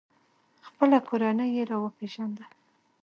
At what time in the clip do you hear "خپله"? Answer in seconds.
0.67-0.97